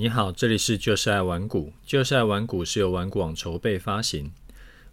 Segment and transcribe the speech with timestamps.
[0.00, 4.30] 你好，这里是就是爱玩股，就是爱玩股是由玩股网筹备发行。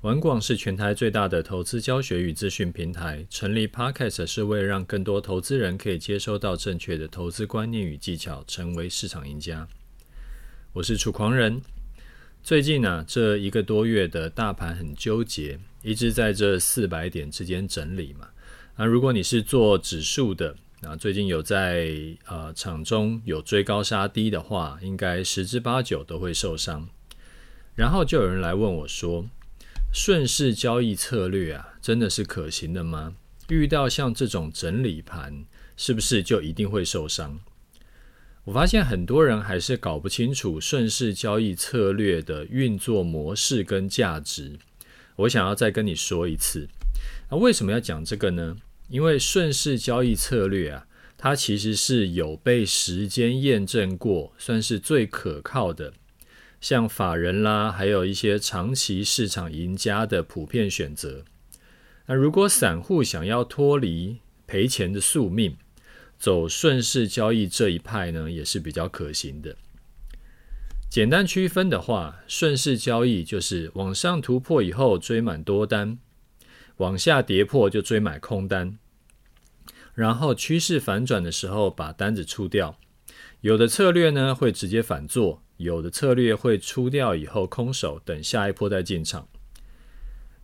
[0.01, 9.68] 玩股是全台最大的投资教学与资讯平台，成立 Podcast 是为了让更多投资人可以接收到正确的投资观念与技巧，成为市场赢家。
[10.73, 11.61] 我是楚狂人。
[12.41, 18.29] 最近呢、这一个多月的大盘很纠结，一直在这四百点之间整理嘛。
[18.75, 20.55] 那如果你是做指数的，
[20.86, 21.89] 啊，最近有在
[22.27, 26.87] 呃场中有追高杀低的话，应该十之八九都会受伤。
[27.75, 29.25] 然后就有人来问我说
[29.91, 33.16] ：“顺势交易策略啊，真的是可行的吗？
[33.50, 37.39] 遇到像这种整理盘，是不是就一定会受伤？”
[38.45, 44.59] 我发现很多人还是搞不清楚顺势交易策略的运作模式跟价值。
[45.16, 46.67] 我想要再跟你说一次，
[47.31, 48.55] 那为什么要讲这个呢？
[48.88, 55.94] 因为顺势交易策略啊，它其实是有被时间验证过，算是最可靠的。
[56.61, 61.23] 像法人啦，还有一些长期市场赢家的普遍选择。
[62.08, 65.58] 那如果散户想要脱离赔钱的宿命，
[66.17, 69.55] 走顺势交易这一派呢，也是比较可行的。
[70.89, 75.97] 简单区分的话，顺势交易就是往上突破以后追满多单。
[76.77, 78.77] 往下跌破就追买空单，
[79.93, 82.77] 然后趋势反转的时候把单子出掉。
[83.41, 89.27] 有的策略呢会直接反做，有的策略会出掉以后空手等下一波再进场。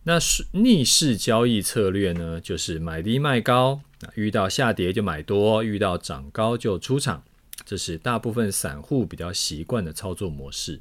[0.04, 3.82] 那是逆势交易策略呢，就是买低卖高，
[4.14, 7.22] 遇到下跌就买多，遇到涨高就出场。
[7.64, 10.80] 这是大部分散户比较习惯的操作模式。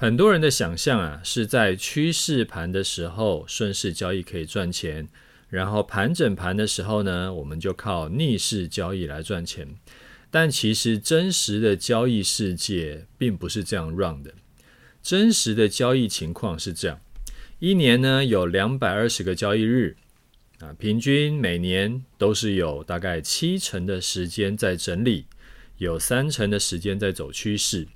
[0.00, 5.06] 很多人的想象啊，是在趋势盘的时候顺势交易可以赚钱，
[5.50, 9.68] 然后盘整盘的时候呢，我们就靠逆势交易来赚钱。
[10.30, 14.32] 但其实真实的交易世界并不是这样 run 的。
[15.02, 16.98] 真实的交易情况是这样：
[17.58, 19.98] 一年呢有两百二十个交易日
[20.60, 25.26] 啊，平均每年都是有大概七成的时间在整理，
[25.76, 27.86] 有三成的时间在走趋势。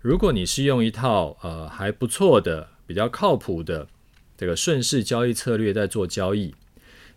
[0.00, 3.86] 如果你是用一套呃还不错的、比较靠谱的
[4.34, 6.54] 这个顺势交易策略在做交易，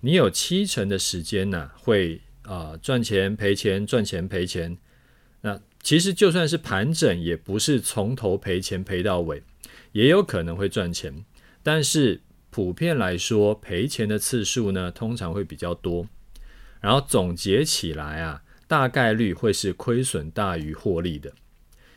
[0.02, 4.78] 你有七成的时间呢、会啊、赚钱赔钱赚钱赔钱。
[5.40, 9.42] 那其实就算是盘整，也不是从头赔钱赔到尾，
[9.94, 11.24] 也有可能会赚钱。
[11.64, 16.06] 但是普遍来说，赔钱的次数呢通常会比较多。
[16.82, 21.32] 然后总结起来啊，大概率会是亏损大于获利的。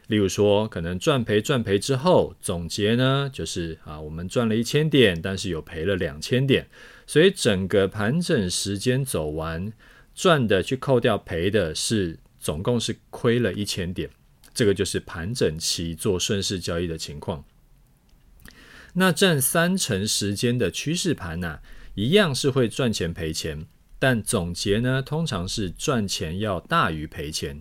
[0.09, 6.69] 例如说，可能赚赔赚赔之后，总结呢就是啊，我们赚了一千点，但是有赔了两千点，
[7.07, 9.73] 所以整个盘整时间走完，
[10.15, 14.09] 赚的去扣掉赔的是总共是亏了一千点，
[14.55, 17.45] 这个就是盘整期做顺势交易的情况。
[18.95, 21.59] 那占三成时间的趋势盘呢，
[21.97, 23.67] 一样是会赚钱赔钱，
[23.99, 27.61] 但总结呢通常是赚钱要大于赔钱。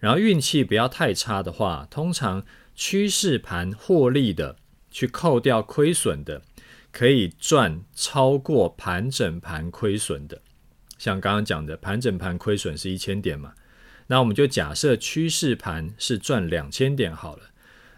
[0.00, 2.44] 然后运气不要太差的话，通常
[2.74, 4.56] 趋势盘获利的，
[4.90, 6.42] 去扣掉亏损的，
[6.90, 10.42] 可以赚超过盘整盘亏损的。
[10.98, 13.54] 像刚刚讲的，盘整盘亏损是一千点嘛，
[14.08, 17.42] 那我们就假设趋势盘是赚两千点好了。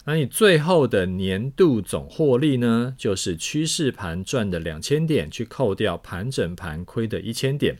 [0.04, 7.78] 那你最后的年度总获利呢，就是趋势盘赚的两千点，去扣掉盘整盘亏的一千点。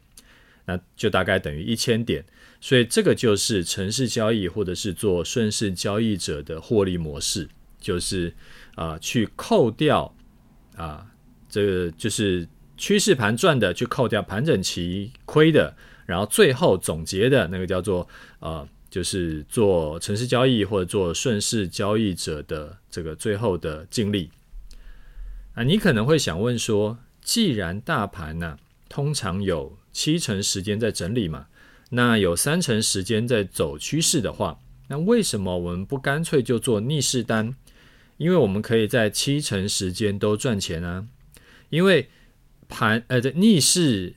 [0.65, 2.25] 那就大概等于一千点，
[2.62, 7.49] 所以这个就是城市交易或者是做顺势交易者的获利模式，
[7.81, 8.33] 就是
[8.77, 10.15] 啊、去扣掉
[10.77, 11.05] 啊、
[11.49, 18.09] 这个就是趋势盘赚的，去扣掉盘整期亏的，然后最后总结的那个叫做
[18.39, 24.31] 呃就是做城市交易或者做顺势交易者的这个最后的净利。
[25.55, 28.56] 啊，你可能会想问说，既然大盘呢、
[28.89, 31.49] 通常有七成时间在整理嘛，
[31.95, 34.59] 那有三成时间在走趋势的话，
[34.89, 37.55] 那为什么我们不干脆就做逆势单？
[38.17, 41.06] 因为我们可以在七成时间都赚钱啊。
[41.69, 42.09] 因为
[42.67, 44.15] 盘呃，这逆势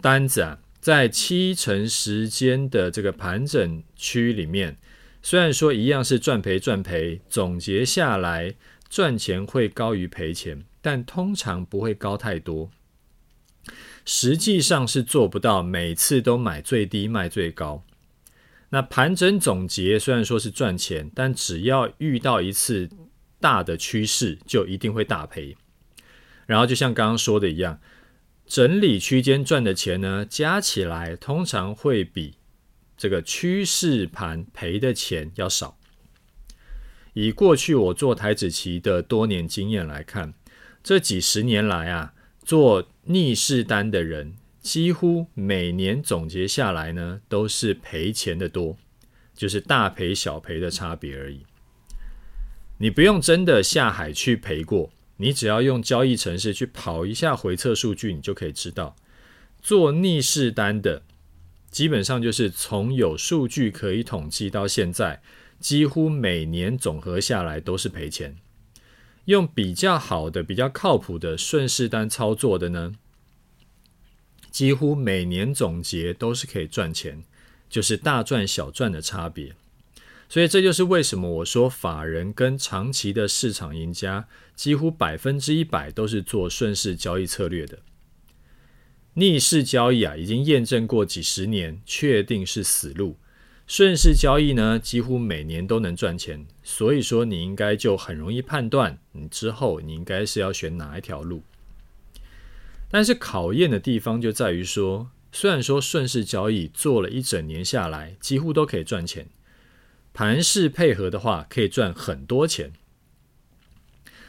[0.00, 4.78] 单子啊，在七成时间的这个盘整区里面，
[5.22, 8.54] 虽然说一样是赚赔赚赔，总结下来
[8.88, 12.70] 赚钱会高于赔钱，但通常不会高太多。
[14.04, 17.84] 实际上是做不到每次都买最低卖最高。
[18.70, 22.88] 那盘整总结虽然说是赚钱，但只要遇到一次
[23.38, 25.56] 大的趋势，就一定会大赔。
[26.46, 27.80] 然后就像刚刚说的一样，
[28.46, 32.36] 整理区间赚的钱呢，加起来通常会比
[32.96, 35.78] 这个趋势盘赔的钱要少。
[37.12, 40.32] 以过去我做台子期的多年经验来看，
[40.82, 42.14] 这几十年来啊，
[42.44, 48.76] 做逆势单的人，几乎每年总结下来呢，都是赔钱的多，
[49.34, 51.40] 就是大赔小赔的差别而已。
[52.78, 58.96] 你不用真的下海去赔过，你只要用交易程式去跑一下回测数据，你就可以知道，
[59.60, 61.02] 做逆势单的。
[61.70, 65.22] 基本上就是从有数据可以统计到现在，
[65.58, 68.36] 几乎每年总和下来都是赔钱。
[69.26, 72.94] 用比较好的、比较靠谱的顺势单操作的呢，
[74.50, 77.22] 几乎每年总结都是可以赚钱，
[77.70, 79.54] 就是大赚小赚的差别。
[80.28, 84.26] 所以这就是为什么我说法人跟长期的市场赢家
[84.56, 87.80] 几乎百分之一百都是做顺势交易策略的。
[89.14, 93.18] 逆势交易啊，已经验证过几十年，确定是死路。
[93.74, 96.46] 顺势交易呢，几乎每年都能赚钱。
[96.62, 101.42] 所以说，你应该就很容易判断，你之后你应该是要选哪一条路。
[102.90, 109.28] 但是考验的地方就在于说，虽然说顺势交易做了一整年下来，几乎都可以赚钱，
[110.12, 112.74] 盘势配合的话，可以赚很多钱。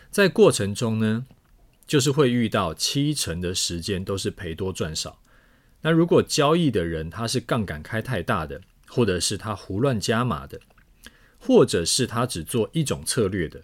[0.09, 1.25] 在过程中呢，
[1.85, 5.19] 就是会遇到七成的时间都是赔多赚少。
[5.81, 8.61] 那如果交易的人他是杠杆开太大的，
[8.93, 10.59] 或者是他胡乱加码的，
[11.39, 13.63] 或者是他只做一种策略的，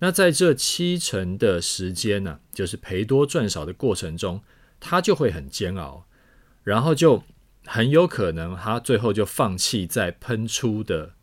[0.00, 4.42] 那在这七成的时间呢、就是赔多赚少的过程中，
[4.80, 6.08] 他就会很煎熬，
[6.64, 7.22] 然后就
[7.64, 11.14] 很有可能他最后就放弃在喷出的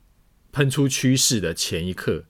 [0.53, 2.23] 喷出趋势的前一刻。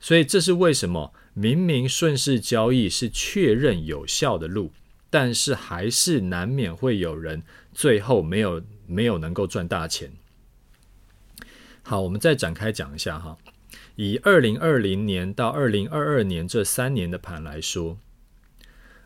[0.00, 1.14] 所以这是为什么？
[1.34, 4.72] 明明顺势交易是确认有效的路，
[5.08, 10.10] 但是还是难免会有人最后没有没有能够赚大钱。
[11.82, 13.38] 好，我们再展开讲一下哈。
[13.96, 17.98] 以二零二零年到二零二二年这三年的盘来说，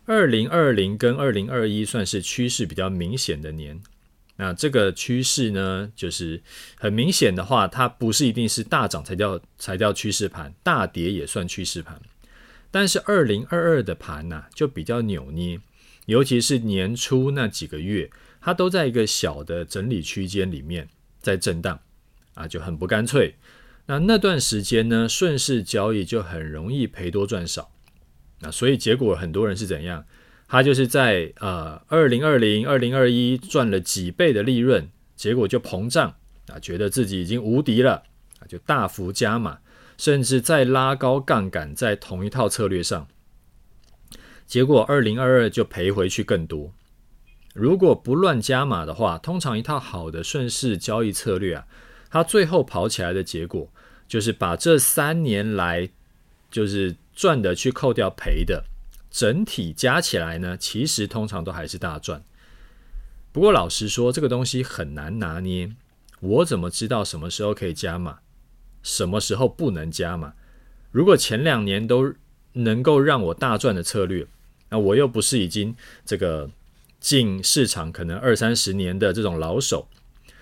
[0.05, 3.81] 二零二零跟二零二一算是趋势比较明显的年。
[4.37, 6.43] 那这个趋势呢，就是
[6.77, 12.01] 很明显的话，它不是一定是大涨才叫才叫趋势盘，大跌也算趋势盘。
[12.71, 15.61] 但是二零二二的盘呐，就比较扭捏，
[16.07, 18.11] 尤其是年初那几个月，
[18.43, 20.89] 它都在一个小的整理区间里面
[21.21, 21.81] 在震荡，
[22.35, 23.37] 啊，就很不干脆。
[23.87, 27.71] 那那段时间呢，顺势交易就很容易赔多赚少。
[28.41, 30.05] 那所以结果很多人是怎样？
[30.49, 36.15] 他就是在呃二零二零、二零二一赚了几倍的利润，结果就膨胀
[36.49, 38.03] 啊，觉得自己已经无敌了
[38.41, 39.61] 啊，就大幅加码。
[39.99, 43.07] 甚至再拉高杠杆，在同一套策略上，
[44.47, 46.75] 结果二零二二就赔回去更多。
[47.53, 51.67] 如果不乱加码的话，通常一套好的顺势交易策略啊，
[52.11, 53.71] 它最后跑起来的结果，
[54.09, 55.91] 就是把这三年来
[56.51, 58.65] 就是赚的去扣掉赔的，
[59.11, 62.23] 整体加起来呢，其实通常都还是大赚。
[63.33, 65.73] 不过老实说，这个东西很难拿捏，
[66.21, 68.19] 我怎么知道什么时候可以加码？
[68.83, 70.33] 什么时候不能加码？
[70.91, 72.15] 如果前两年都
[72.55, 74.27] 能够让我大赚的策略，
[74.71, 75.75] 那我又不是已经
[76.05, 76.51] 这个
[77.03, 79.89] 进市场可能二三十年的这种老手，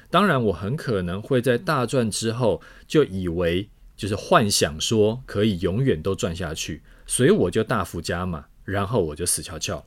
[0.09, 9.85] 当然我很可能会在大赚之后就以为就是幻想说可以永远都赚下去，所以我就大幅加码，然后我就死翘翘。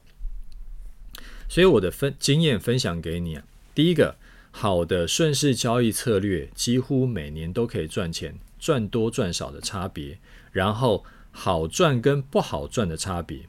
[1.47, 3.43] 所以我的分经验分享给你啊，
[3.73, 4.17] 第一个。
[4.55, 10.19] 好的顺势交易策略几乎每年都可以赚钱，赚多赚少的差别，
[10.51, 13.47] 然后好赚跟不好赚的差别。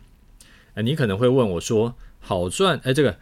[0.73, 3.19] 哎，你可能会问我说，好赚，哎，这个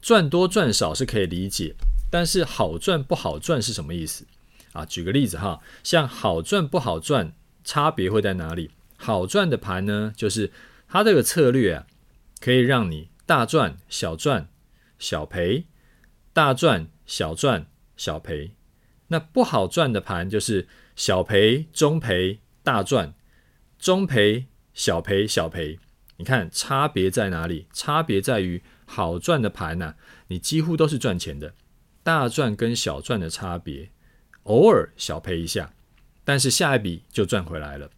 [0.00, 1.74] 赚多赚少是可以理解，
[2.10, 4.24] 但是好赚不好赚是什么意思
[4.72, 4.86] 啊？
[4.86, 7.32] 举个例子哈，像好赚不好赚
[7.64, 8.70] 差别会在哪里？
[8.96, 10.52] 好赚的盘呢，就是
[10.86, 11.86] 它这个策略啊，
[12.40, 14.48] 可以让你大赚小赚
[14.98, 15.64] 小赔，
[16.32, 16.88] 大赚。
[17.08, 17.64] 小赚
[17.96, 18.52] 小赔，
[19.06, 23.14] 那不好赚的盘就是小赔中赔大赚，
[23.78, 25.78] 中赔小赔小赔。
[26.18, 27.66] 你看差别在哪里？
[27.72, 29.94] 差别在于好赚的盘呐，
[30.26, 31.54] 你几乎都是赚钱的，
[32.02, 33.90] 大赚跟小赚的差别，
[34.42, 35.72] 偶尔小赔一下，
[36.24, 37.90] 但是下一笔就赚回来了。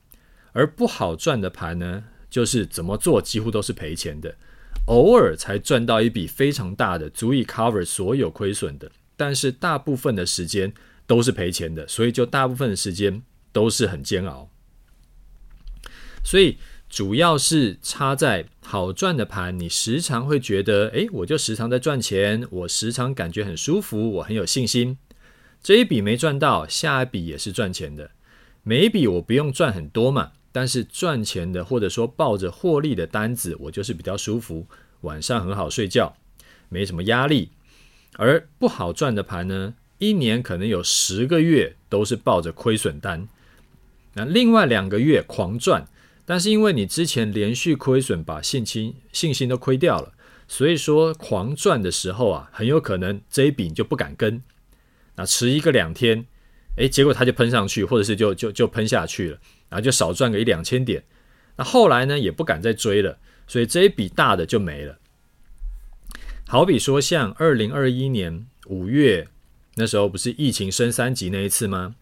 [0.53, 4.37] 而不好赚的盘呢，就是怎么做几乎都是赔钱的，
[4.87, 8.91] 偶尔才赚到一笔非常大的，足以 cover 所有亏损的。
[9.17, 10.73] 但是大部分的时间
[11.07, 13.23] 都是赔钱的，所以就大部分的时间
[13.53, 14.51] 都是很煎熬。
[16.23, 16.59] 所以
[16.91, 24.99] 主要是差在好赚的盘，你时常会觉得，诶，我就时常在赚钱，我时常感觉很舒服，我很有信心。
[25.63, 28.11] 这一笔没赚到，下一笔也是赚钱的。
[28.65, 34.67] 每一笔我不用赚很多嘛，但是赚钱的或者说抱着获利的单子，我就是比较舒服，
[35.03, 36.17] 晚上很好睡觉，
[36.69, 37.51] 没什么压力。
[38.17, 43.29] 而不好赚的盘呢，一年可能有十个月都是抱着亏损单，
[44.15, 45.87] 那另外两个月狂赚，
[46.31, 50.13] 但是因为你之前连续亏损，把信心信心都亏掉了，
[50.47, 54.41] 所以说狂赚的时候啊，很有可能这一笔你就不敢跟。
[55.17, 56.25] 那迟一个两天，
[56.77, 61.03] 诶，结果它就喷上去，或者是就就就喷下去了，然后就少赚个一两千点。
[61.57, 63.19] 那后来呢，也不敢再追了，
[63.49, 65.01] 所以这一笔大的就没了。
[66.47, 69.27] 好比说，像二零二一年五月
[69.75, 71.97] 那时候，不是疫情升三级那一次吗？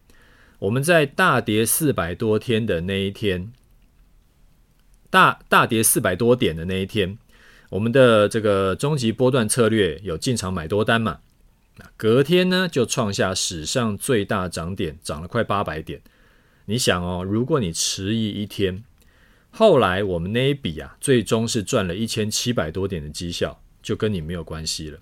[0.59, 3.51] 我们在大跌四百多天的那一天，
[5.09, 7.17] 大大跌四百多点的那一天，
[7.69, 11.19] 我们的这个终极波段策略有进场买多单嘛？
[11.95, 16.01] 隔天呢，就创下史上最大涨点，涨了快八百点。
[16.65, 18.83] 你想哦，如果你迟疑一天，
[19.49, 24.99] 后来我们那一笔啊，最终是赚了一千七百多点的绩效，就跟你没有关系了。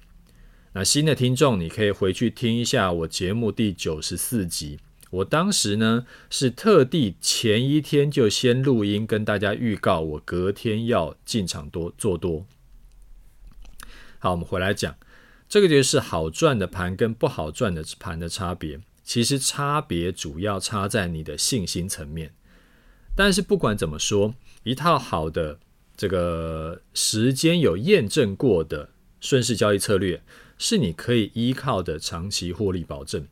[0.74, 4.80] 那新的听众，你可以回去听一下我节目第九十四集。
[5.12, 12.46] 我当时呢，是特地前一天就先录音，跟大家预告我隔天要进场多做多。
[14.20, 14.96] 好，我们回来讲。
[15.50, 22.34] 这个就是好赚的盘跟不好赚的盘的差别，其实差别主要差在你的信心层面。
[23.16, 25.60] 但是不管怎么说，一套好的
[25.96, 28.90] 这个时间有验证过的
[29.22, 30.22] 顺势交易策略，
[30.58, 33.26] 是你可以依靠的长期获利保证。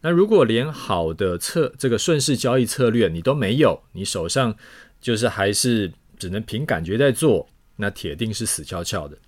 [0.00, 4.56] 那如果连好的策这个顺势交易策略你都没有，你手上
[5.00, 9.18] 就是还是只能凭感觉在做，那铁定是死翘翘的。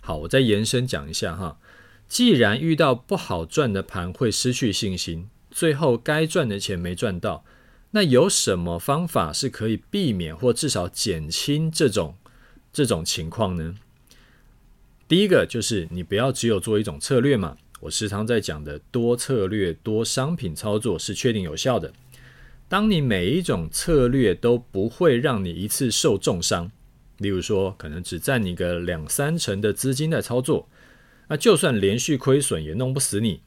[0.00, 1.58] 好，我再延伸讲一下哈。
[2.08, 7.44] 既然遇到不好赚的盘会失去信心，最后该赚的钱没赚到，
[7.90, 12.16] 那有什么方法是可以避免或至少减轻这种
[12.72, 13.76] 这种情况呢？
[15.06, 17.58] 第一个就是你不要只有做一种策略嘛。
[17.80, 21.92] 我时常在讲的多策略、多商品操作是确定有效的。
[22.68, 26.70] 当你每一种策略都不会让你一次受重伤。
[27.18, 30.68] 例如说，可能只占你个两三成的资金在操作，
[31.28, 33.42] 那就算连续亏损也弄不死你，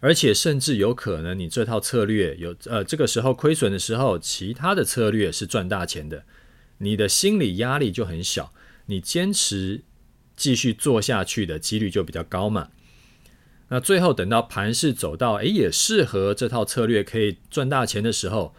[0.00, 6.26] 而且甚至有可能你这套策略有呃这个时候亏损的时候，其他的策略是赚大钱的，
[6.76, 8.52] 你的心理压力就很小，
[8.84, 9.82] 你坚持
[10.36, 12.68] 继续做下去的几率就比较高嘛。
[13.68, 18.54] 那最后等到盘势走到诶也适合这套策略可以赚大钱的时候。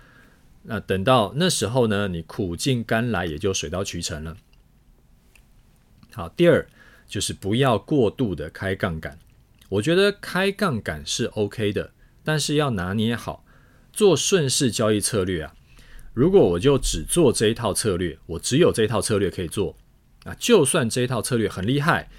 [0.64, 4.36] 那等到那时候呢，你苦尽甘来，也就水到渠成了。
[6.14, 6.68] 好，第二
[7.08, 9.18] 就是不要过度的开杠杆。
[9.70, 11.92] 我觉得开杠杆是 OK 的，
[12.24, 13.46] 但是要拿捏好。
[13.94, 15.56] 做顺势交易策略啊，
[16.14, 19.76] 如果我就只做这一套策略，我只有这一套策略可以做，
[20.26, 22.10] 啊，就算这一套策略很厉害，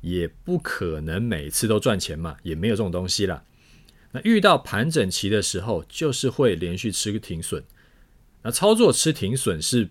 [0.00, 3.42] 也不可能每次都赚钱嘛，也没有这种东西啦。
[4.12, 7.62] 那遇到盘整期的时候，就是会连续吃个停损。
[8.42, 9.90] 那操作吃停损是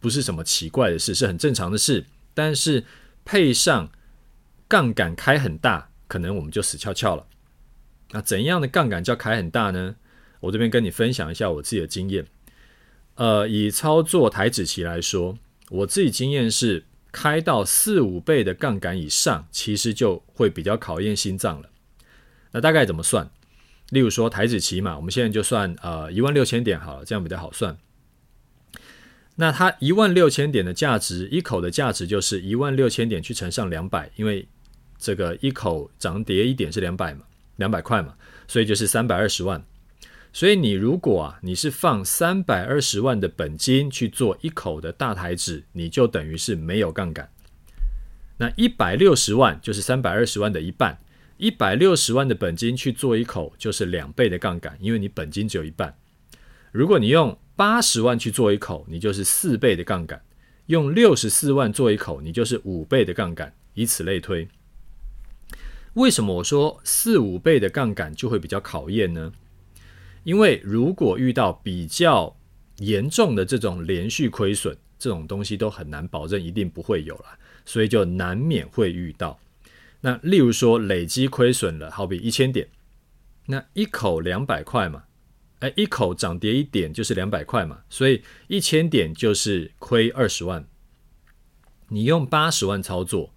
[0.00, 1.14] 不是什么奇怪的事？
[1.14, 2.04] 是很正常的事。
[2.34, 2.84] 但是
[3.24, 3.90] 配上
[4.66, 7.26] 杠杆开很大，可能我们就死翘翘了。
[8.10, 9.96] 那怎样的杠杆叫开很大呢？
[10.40, 12.26] 我这边跟你分享一下我自己的经验。
[13.14, 21.68] 呃，以操作台指期来说，我自己经验是开到四五倍的杠杆以上，其实就会比较考验心脏了。
[22.50, 23.30] 那大概怎么算？
[23.90, 27.76] 例如说台指期嘛，我们现在就算呃一万六千点好了，这样比较好算。
[29.36, 34.48] 那它一万六千点的价值，一口的价值就是一万六千点去乘上两百，因为
[34.98, 37.24] 这个一口涨跌一点是两百嘛，
[37.56, 38.14] 两百块嘛，
[38.48, 39.62] 所以就是三百二十万。
[40.32, 47.30] 所以你如果啊，你是放三百二十万的本金去做一口的大台纸，你就等于是没有杠杆。
[48.38, 50.98] 那一百六十万就是三百二十万的一半，
[51.36, 55.94] 一百六十万的本金去做一口就是两倍的杠杆，因为你本金只有一半。
[56.72, 60.18] 如果你用八十万去做一口，你就是四倍的杠杆；
[60.66, 64.48] 用六十四万做一口，你就是五倍的杠杆，以此类推。
[65.92, 69.30] 为什么我说四五倍的杠杆就会比较考验呢？
[70.24, 72.36] 因为如果遇到比较
[72.78, 77.26] 严重的这种连续亏损，这种东西都很难保证一定不会有了，
[77.64, 79.38] 所以就难免会遇到。
[80.00, 82.68] 那例如说累积亏损了，好比一千点，
[83.46, 85.04] 那一口两百块嘛。
[85.60, 90.66] 哎，一口涨跌一点就是两百块嘛，所以一千点就是亏二十万。
[91.86, 93.32] 你用八十万操作，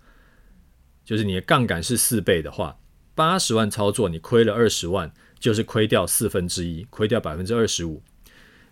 [1.04, 2.80] 就是你的杠杆是四倍的话，
[3.14, 5.14] 八十万操作，你亏了二十万，
[5.46, 8.02] 就是亏掉四分之一，亏掉百分之二十五。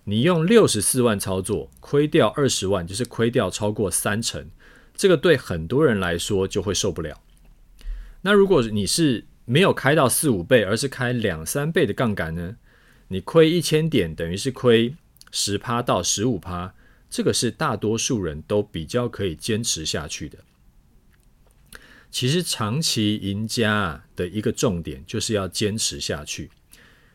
[0.05, 4.49] 你用六十四万操作，亏掉二十万，就是亏掉超过三成。
[4.95, 7.21] 这个对很多人来说就会受不了。
[8.23, 12.55] 那如果你是没有开到四五倍，而是开两三倍的杠杆呢？
[13.09, 14.95] 你亏一千点，等于是亏
[15.29, 16.73] 十趴到十五趴。
[17.07, 20.39] 这个是大多数人都比较可以坚持下去的。
[22.09, 26.49] 其实长期赢家的一个重点就是要坚持下去，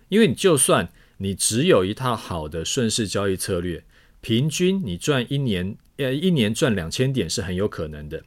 [0.09, 0.89] 因为你就算
[1.19, 3.85] 你只有一套好的顺势交易策略，
[4.21, 8.23] 平均你赚一年，呃，一年赚两千点是很有可能的。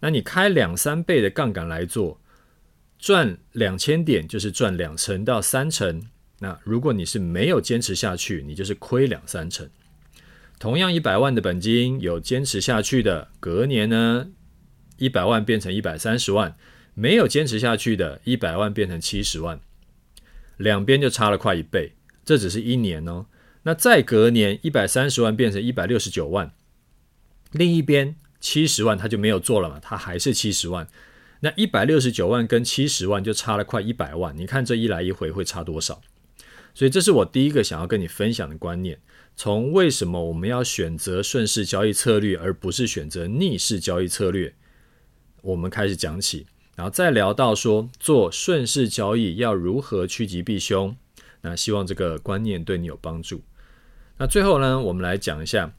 [0.00, 2.20] 那你开两三倍的杠杆来做，
[2.98, 6.02] 赚两千点就是赚两成到三成。
[6.40, 9.68] 那如果你是没有坚持下去，你就是亏两三成。
[10.58, 14.28] 同样一百万的本金，有坚持下去的，隔年呢，
[14.98, 16.56] 一百万变成一百三十万，
[16.94, 19.60] 没有坚持下去的，一百万变成七十万，
[20.56, 21.92] 两边就差了快一倍。
[22.24, 23.26] 这只是一年哦。
[23.62, 26.52] 那再隔年，一百三十万变成一百六十九万，
[27.52, 30.88] 另一边七十万他就没有做了嘛，他还是七十万。
[31.40, 36.00] 那一百六十九万跟七十万就差了快一百万，你看这一来一回会差多少？
[36.74, 39.00] 所以这是我第一个想要跟你分享的观念。
[39.34, 44.54] 从为什么我们要选择顺势交易策略，而不是选择逆势交易策略？
[45.42, 50.96] 我们开始讲起，然后再聊到说做顺势交易要如何趋吉避凶。
[51.40, 53.42] 那希望这个观念对你有帮助。
[54.18, 55.72] 那最后呢，我们来讲一下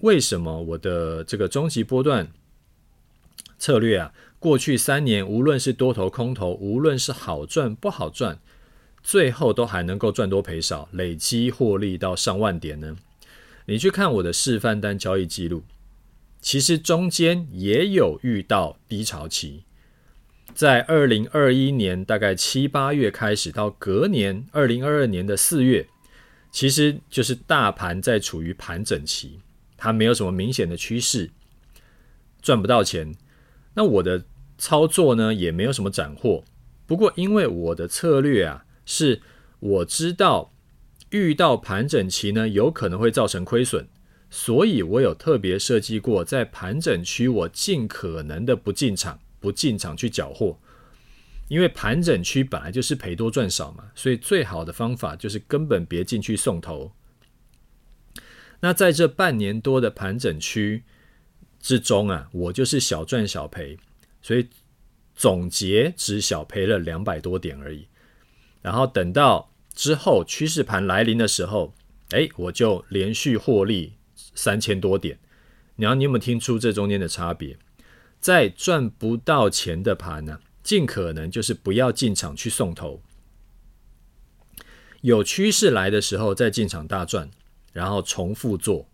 [0.00, 2.30] 为什么我的这个终极波段
[3.58, 8.38] 策略啊，过去三年无论是多头空头，无论是好赚不好赚，
[9.02, 12.96] 最后都还能够赚多赔少，累积获利到上万点呢？
[13.66, 15.62] 你去看我的示范单交易记录。
[16.40, 19.64] 其实中间也有遇到低潮期，
[20.56, 25.86] 在二零二一年大概七八月开始，到隔年二零二二年的四月，
[26.50, 29.40] 其实就是大盘在处于盘整期，
[29.76, 31.30] 它没有什么明显的趋势，
[32.40, 33.14] 赚不到钱。
[33.74, 34.24] 那我的
[34.56, 36.42] 操作呢，也没有什么斩获。
[36.86, 39.20] 不过因为我的策略啊，是
[39.60, 40.54] 我知道
[41.10, 43.86] 遇到盘整期呢，有可能会造成亏损。
[44.30, 50.58] 所以我有特别设计过，在盘整区我尽可能的不进场，不进场去缴获，
[51.46, 56.90] 因为盘整区本来就是赔多赚少嘛，所以最好的方法就是根本别进去送头。
[58.58, 60.82] 那在这半年多的盘整区
[61.60, 63.78] 之中啊，我就是小赚小赔，
[64.20, 64.48] 所以
[65.14, 67.86] 总结只小赔了两百多点而已。
[68.62, 71.72] 然后等到之后趋势盘来临的时候，
[72.10, 73.92] 哎，我就连续获利。
[74.34, 75.18] 三千多点，
[75.76, 77.56] 然后你有没有听出这中间的差别？
[78.26, 83.00] 在赚不到钱的盘呢、尽可能就是不要进场去送头。
[85.02, 87.30] 有趋势来的时候再进场大赚，
[87.72, 88.88] 然后重复做。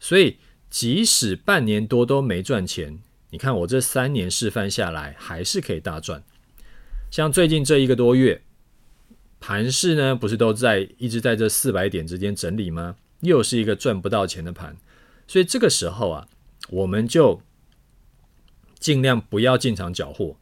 [0.00, 2.98] 所以即使半年多都没赚钱，
[3.30, 6.24] 你看我这三年示范下来还是可以大赚。
[7.12, 8.42] 像最近这一个多月，
[9.38, 12.96] 盘市呢不是都在一直在这四百点之间整理吗？
[13.20, 14.76] 又是一个赚不到钱的盘，
[15.28, 16.26] 所以这个时候啊，
[16.70, 17.40] 我们就
[18.78, 20.36] 尽量不要进场缴获，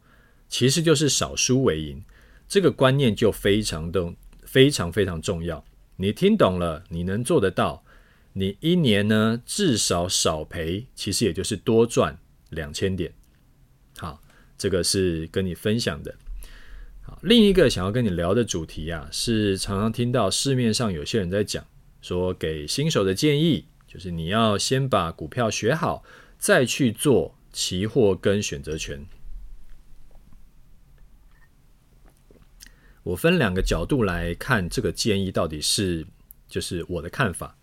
[0.47, 2.03] 其实就是少输为赢，
[2.47, 5.63] 这个观念就非常的非常非常重要。
[5.97, 7.83] 你听懂了，你能做得到，
[8.33, 12.17] 你一年呢至少少赔，其实也就是多赚
[12.49, 13.13] 两千点。
[13.97, 14.21] 好，
[14.57, 16.13] 这个是跟你分享的。
[17.01, 21.65] 好，另一个想要跟你聊的主题啊，是常常听到市面上有些人在讲。
[21.99, 26.03] 说给新手的建议就是，你要先把股票学好，
[26.37, 29.03] 再去做期货跟选择权。
[33.01, 36.05] 我分两个角度来看这个建议到底是，
[36.47, 37.57] 就是我的看法。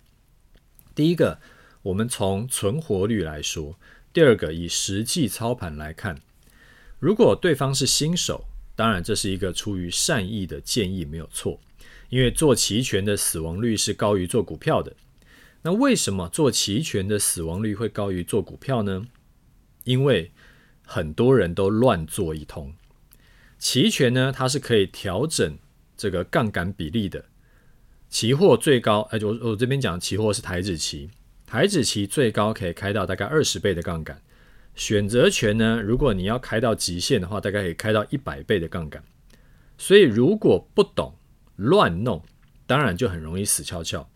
[0.96, 1.38] 第一个，
[1.82, 3.76] 我们从存活率来说；
[4.12, 6.20] 第二个，以实际操盘来看。
[6.98, 11.60] 如果对方是新手，当然这是一个出于善意的建议，没有错。
[12.08, 14.96] 因为做期权的死亡率是高于做股票的，
[15.62, 19.06] 那为什么做期权的死亡率会高于做股票呢？
[19.84, 20.32] 因为
[20.84, 22.74] 很多人都乱做一通。
[23.58, 25.56] 期权呢，它是可以调整
[25.96, 27.24] 这个杠杆比例的。
[28.10, 31.10] 期货最高，哎，我我这边讲期货是台指期，
[31.46, 34.20] 台指期最高可以开到大概二十倍的杠杆。
[34.74, 39.02] 选择权呢，如果你要开到极限的话，大概可以开到一百倍的杠杆。
[39.78, 41.14] 所以如果不懂，
[41.56, 42.22] 乱弄，
[42.66, 44.08] 当然就很容易死翘翘。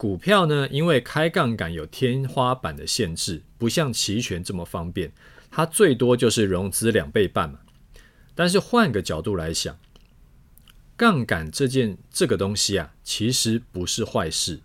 [0.00, 5.12] 股票呢，因为开杠杆有天花板的限制，不像期权这么方便，
[5.50, 7.58] 它最多就是融资两倍半嘛。
[8.34, 9.78] 但是换个角度来想，
[10.96, 14.60] 杠杆这件这个东西啊，其实不是坏事。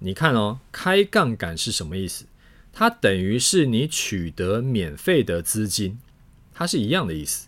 [0.00, 2.24] 你看哦，开杠杆是什么意思？
[2.72, 6.00] 它等于是你取得免费的资金，
[6.52, 7.46] 它是一样的意思。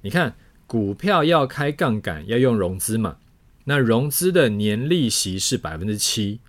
[0.00, 0.34] 你看，
[0.66, 3.18] 股票要开杠杆要用融资嘛，
[3.68, 6.40] 那融资的年利息是百分之七，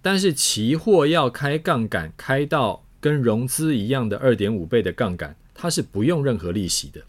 [0.00, 7.02] 但是期货要开杠杆开到跟融资一样的二点五倍的杠杆，它是不用任何利息的。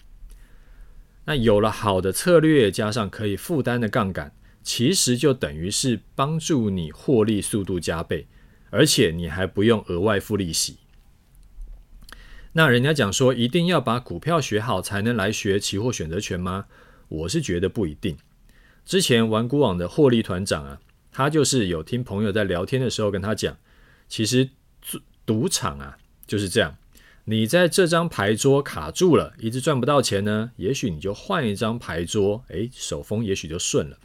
[1.25, 8.27] 那有了好的策略，加上可以负担的杠杆，其实就等于是帮助你获利速度加倍。
[8.69, 10.77] 而且你还不用额外付利息。
[12.53, 16.65] 那人家讲说一定要把股票学好才能来学期货选择权吗？
[17.07, 18.17] 我是觉得不一定。
[18.85, 20.79] 之前玩股网的获利团长啊，
[21.11, 23.57] 他就是有听朋友在聊天的时候跟他讲，
[24.07, 24.49] 其实
[25.25, 26.75] 赌场啊就是这样，
[27.25, 33.97] 你在这张牌桌卡住了，一直赚不到钱呢，也许你就换一张牌桌，诶，手风也许就顺了。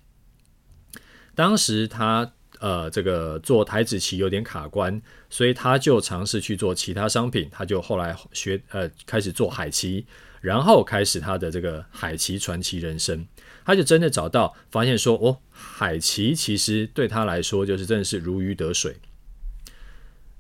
[1.35, 2.33] 当时他。
[2.61, 7.49] 呃，这个做台子棋有点卡关，所以他就尝试去做其他商品。
[7.53, 10.05] 他就后来学呃，开始做海棋，
[10.41, 13.25] 然后开始他的这个海棋传奇人生。
[13.69, 18.97] 他就真的找到，发现说，哦，海奇其实对他来说就是真的是如鱼得水。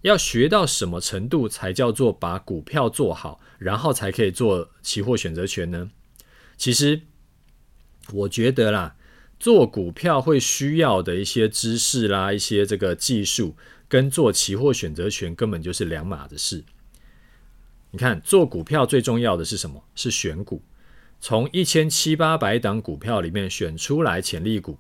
[0.01, 5.91] 要学到什么程度才叫做把股票做好，然后才可以做期货选择权呢？
[6.57, 7.03] 其实
[8.15, 8.97] 我觉得啦。
[9.39, 13.55] 做股票会需要的一些知识啦，一些这个技术，
[13.89, 16.65] 跟做期货选择权根本就是两码子事。
[17.91, 19.85] 你看，做股票最重要的是什么？
[19.95, 20.63] 是选股，
[21.21, 24.79] 从一千七八百档股票里面选出来潜力股。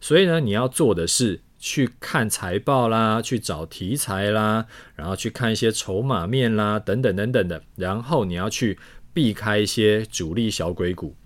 [0.00, 8.78] 所以呢，你要做的是去看财报啦，去找题材啦，然后去看一些筹码面啦，等等等等的，然后你要去
[9.12, 11.16] 避开一些主力小鬼股。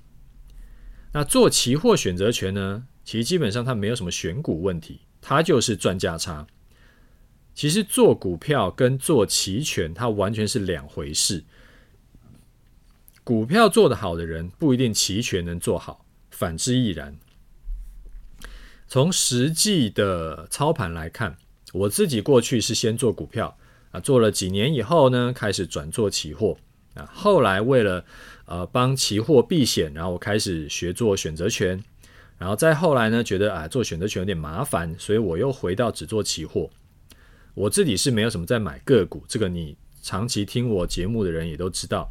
[1.12, 2.86] 那做期货选择权呢？
[3.04, 6.46] 其实基本上它没有什么选股问题，它就是赚价差。
[7.54, 11.44] 其实做股票跟做期权，它完全是两回事。
[13.24, 17.16] 股票做得好的人不一定期权能做好，反之亦然。
[18.86, 21.38] 从实际的操盘来看，
[21.72, 23.56] 我自己过去是先做股票
[23.92, 26.58] 啊，做了几年以后呢，开始转做期货
[26.92, 28.04] 啊，后来为了
[28.44, 31.82] 呃，帮期货避险，然后我开始学做选择权，
[32.36, 36.68] 然后再后来呢，觉得啊，做选择权有点麻烦，所以我又回到只做期货。
[37.54, 42.06] 我自己是没有什么在买个股，这个你长期听我节目的人也都知道。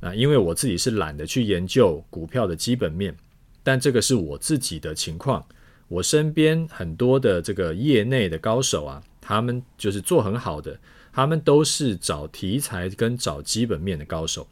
[0.00, 3.16] 啊，因为我自己是懒得去研究股票的基本面，
[3.62, 5.44] 但这个是我自己的情况。
[5.88, 10.78] 我身边很多的这个业内的高手啊，他们就是做很好的，
[11.12, 14.46] 他们都是找题材跟找基本面的高手。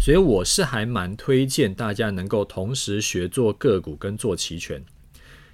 [0.00, 4.84] 所以我是还蛮推荐大家能够同时学做个股跟做期权，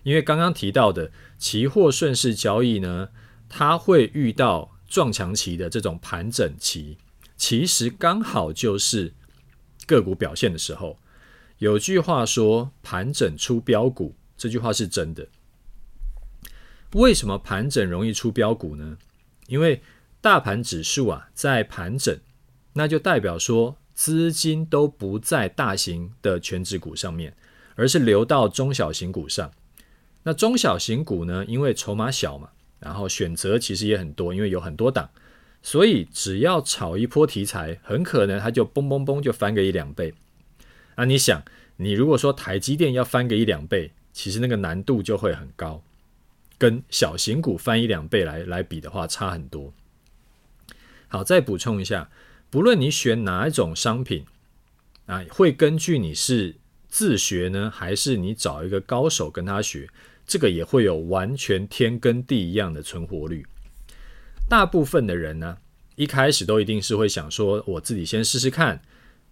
[0.02, 3.08] 因为刚刚提到的期货顺势交易呢，
[3.48, 6.98] 它会遇到撞墙期的这种盘整期，
[7.40, 9.14] 其实刚好就是
[9.86, 10.98] 个股表现的时候。
[11.56, 15.26] 有句话说“盘整出标股”，这句话是真的。
[16.92, 18.98] 为什么盘整容易出标股呢？
[19.46, 19.82] 因为
[20.20, 22.14] 大盘指数啊在盘整，
[22.74, 23.78] 那就代表说。
[23.92, 27.36] 资金都不在大型的全指股上面，
[27.74, 29.52] 而是流到中小型股上。
[30.22, 31.44] 那中小型股呢？
[31.44, 32.48] 因为筹码小嘛，
[32.78, 35.10] 然后选择其实也很多，因为有很多档，
[35.62, 40.14] 所以只要炒一波题材，很可能它就嘣嘣嘣就翻个一两倍。
[40.96, 41.42] 那你想，
[41.76, 45.82] 你如果说台积电要翻个一两倍，其实那个难度就会很高，
[46.58, 49.72] 跟小型股翻一两倍来来比的话，差很多。
[51.08, 52.10] 好，再补充一下。
[52.50, 54.24] 不论你选哪一种商品
[55.06, 56.56] 啊，会根据你是
[56.88, 59.88] 自学呢，还是你找一个高手跟他学，
[60.26, 63.46] 这个也会有完全天跟地一样的存活率。
[64.50, 65.58] 大部分的人呢，
[65.94, 68.82] 一开始都一定是会想说，我自己先试试看，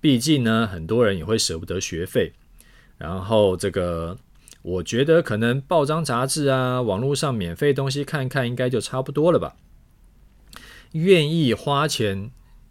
[0.00, 2.32] 毕竟呢，很多人也会舍不得学费。
[2.98, 4.16] 然后这个，
[4.62, 9.56] 我觉得可能报章杂志啊，网络上免费东西看看，应该就差不多了吧。
[10.92, 12.30] 愿意花钱。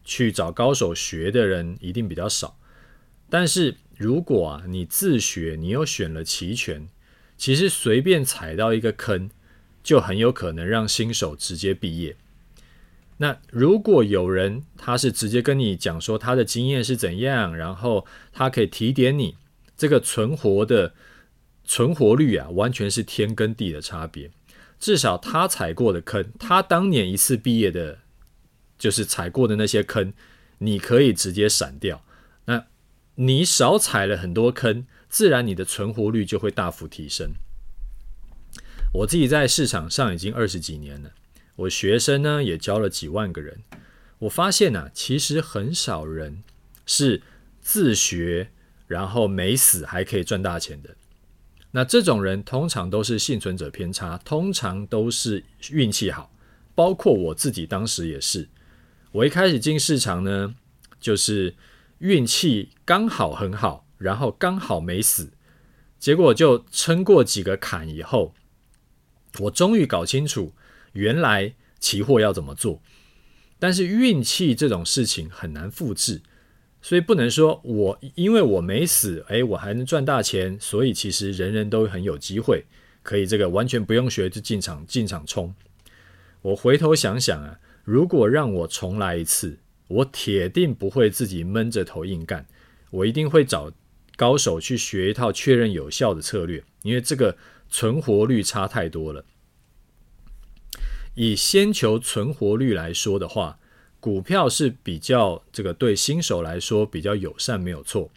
[0.09, 2.57] 去找高手学的人一定比较少，
[3.29, 6.87] 但是如果啊你自学，你又选了齐全，
[7.37, 9.29] 其实随便踩到一个坑，
[9.83, 12.15] 就很有可能让新手直接毕业。
[13.17, 19.35] 那如果有人他是直接跟你讲说他的经验是怎样，然后他可以提点你，
[19.75, 20.93] 这个存活的
[21.63, 24.31] 存活率啊，完全是天跟地的差别。
[24.79, 27.99] 至少他踩过的坑，他当年一次毕业的。
[28.79, 30.13] 就是踩过的那些坑，
[30.59, 32.05] 你可以直接闪掉。
[32.45, 32.67] 那
[33.15, 37.31] 你少踩了很多坑，自然你的存活率就会大幅提升。
[38.93, 41.09] 我自己在市场上已经二十几年了，
[41.57, 43.61] 我学生呢也教了几万个人。
[44.19, 46.41] 我发现呢、啊，其实很少人
[46.87, 47.21] 是
[47.61, 48.49] 自学，
[48.87, 50.95] 然后没死还可以赚大钱的。
[51.71, 56.31] 那这种人通常都是幸存者偏差，通常都是运气好。
[56.73, 58.49] 包括我自己当时也是，
[59.11, 60.55] 我一开始进市场呢，
[60.99, 61.55] 就是
[61.99, 65.31] 运气刚好很好，然后刚好没死，
[65.99, 68.33] 结果就撑过几个坎以后，
[69.39, 70.53] 我终于搞清楚
[70.97, 72.81] 原来期货要怎么做。
[73.59, 76.21] 但是运气这种事情很难复制，
[76.81, 82.65] 所以不能说我因为我没死，诶，我还能赚大钱，所以其实人人都很有机会
[83.01, 85.53] 可以这个完全不用学就进场进场冲。
[86.41, 89.57] 我回头想想啊，如果让我重来一次，
[89.87, 92.45] 我铁定不会自己闷着头硬干，
[92.91, 93.71] 我一定会找
[94.15, 97.35] 高手去学一套确认有效的策略，因为这个
[97.69, 99.25] 存活率差太多了。
[101.19, 103.57] 以先求存活率来说的话，
[103.99, 108.11] 股票是比较这个对新手来说比较友善，没有错。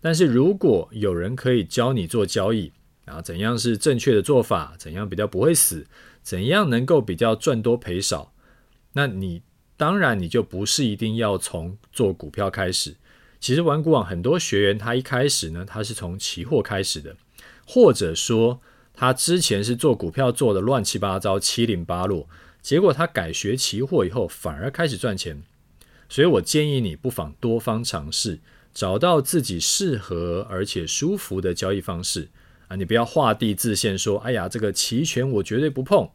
[0.00, 2.72] 但是如果有人可以教你做交易，
[3.04, 5.86] 啊，怎样是正确的做法，怎样比较不会死，
[6.22, 8.32] 怎样能够比较赚多赔少，
[8.94, 9.42] 那你
[9.76, 12.96] 当然你就不是一定要从做股票开始。
[13.40, 17.14] 其实玩股网很多学员他一开始呢，他是从期货开始的，
[17.66, 18.62] 或者说。
[18.94, 22.28] 他之前是做股票做的乱七八糟、七零八落，
[22.60, 25.42] 结果他改学期货以后，反而开始赚钱。
[26.08, 28.38] 所以我建议你不妨多方尝试，
[28.74, 32.28] 找到自己适合而且舒服的交易方式
[32.68, 32.76] 啊！
[32.76, 36.08] 你不要画地自限，说：“哎呀，这个期权我绝对不碰。”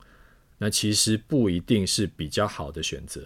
[0.60, 3.22] 那其实不一定是比较好的选择。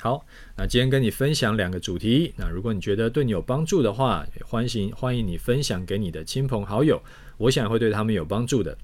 [0.00, 0.24] 好，
[0.56, 2.32] 那今天跟你分享两个主题。
[2.36, 7.02] 那如果你觉得对你有帮助的话，欢迎欢迎你分享给你的亲朋好友，
[7.38, 8.76] 我想会对他们有帮助的。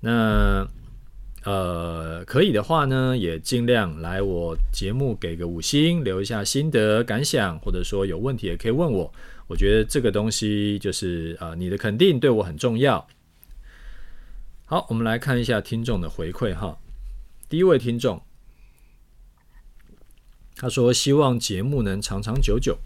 [0.00, 0.66] 那
[1.44, 9.12] 呃，可以的话呢，也尽量来我节目给个五星，留一下心得感想，或者说有问题也可以问我。
[9.46, 13.06] 我觉得这个东西就是呃，你的肯定对我很重要。
[14.64, 16.78] 好，我们来看一下听众的回馈哈。
[17.48, 18.22] 第一位听众。
[20.54, 22.78] 他说：“希望节目能长长久久。”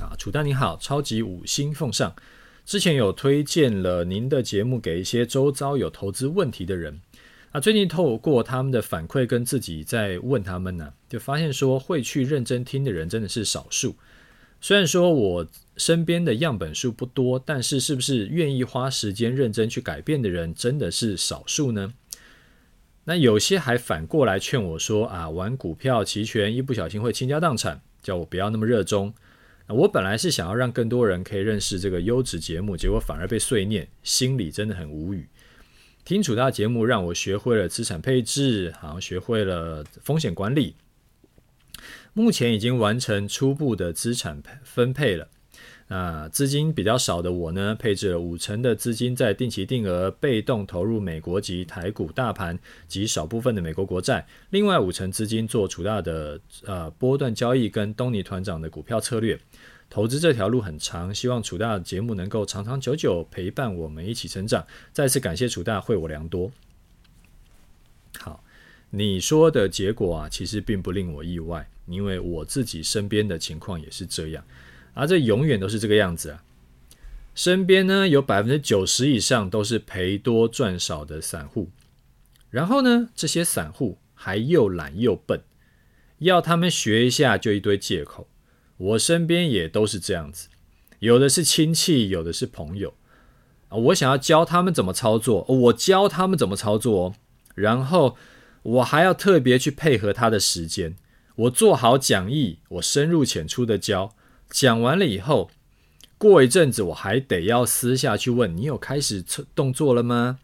[0.00, 2.14] 啊，楚丹你好，超级五星奉上。
[2.66, 7.00] 之前有推荐了您的节目给一些周遭有投资问题的人。
[7.52, 13.94] 啊，最近透过他们的反馈跟自己在问他们呢，就发现说会去认真听的人真的是少数。
[14.60, 21.94] 虽然说我身边的样本数不多，但是是不是愿意花时间认真去改变的人真的是少数呢？
[23.04, 29.14] 那有些还反过来劝我说啊，玩股票期权一不小心会倾家荡产，叫我不要那么热衷。
[29.68, 35.28] 我本来是想要让更多人可以认识这个优质节目，结果反而被碎念，心里真的很无语。
[36.04, 40.76] 听楚大节目让我学会了资产配置，好像学会了风险管理，
[42.12, 45.28] 目前已经完成初步的资产分配了。
[45.88, 59.38] 啊，资金比较少的我呢，配置了五成的资金在定期定额被动投入美国及台股大盘及少部分的美国国债，另外五成资金做楚大的呃波段交易跟东尼团长的股票策略。
[59.88, 64.66] 投资这条路很长，希望楚大的节目能够长长久久陪伴我们一起成长。
[64.92, 66.50] 再次感谢楚大，惠我良多。
[68.18, 68.42] 好，
[68.90, 74.44] 你说的结果啊，其实并不令我意外，因为我自己身边的情况也是这样。
[74.94, 76.42] 而这永远都是这个样子啊！
[77.34, 81.70] 身边呢有百分之九十以上都是赔多赚少的散户，
[82.50, 85.42] 然后呢，这些散户还又懒又笨，
[86.18, 88.26] 要他们学一下就一堆借口。
[88.78, 90.48] 我身边也都是这样子，
[90.98, 92.94] 有的是亲戚，有的是朋友
[93.68, 93.76] 啊。
[93.76, 97.14] 我想要教他们怎么操作，我教他们怎么操作哦，
[97.54, 98.16] 然后
[98.62, 100.96] 我还要特别去配合他的时间，
[101.36, 104.14] 我做好讲义，我深入浅出的教。
[104.48, 105.50] 讲完了以后，
[106.18, 110.38] 过一阵子我还得要私下去问你有开始动作了吗？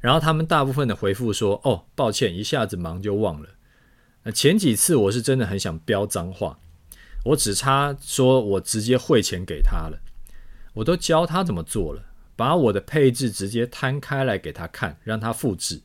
[0.00, 3.50] 然后他们大部分的回复说：“哦，抱歉，一下子忙就忘了。”
[4.24, 6.58] 那前几次我是真的很想飙脏话，
[7.24, 10.00] 我只差说我直接汇钱给他了，
[10.74, 12.04] 我都教他怎么做了，
[12.34, 15.82] 把我的配置直接摊开来给他看，让他复制，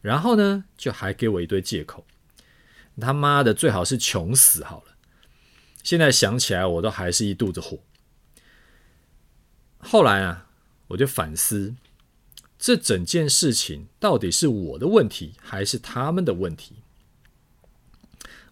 [0.00, 2.04] 然后呢，就还给我一堆借口。
[3.00, 4.96] 他妈的，最好是穷死好了。
[5.82, 7.78] 现在想起来，我都还是一肚子火。
[9.78, 10.48] 后来啊，
[10.88, 11.74] 我就反思，
[12.58, 16.82] 这整件事情到底是我的问题，还是他们的问题？